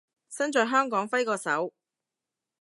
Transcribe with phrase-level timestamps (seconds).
[0.31, 1.75] 身在香港揮個手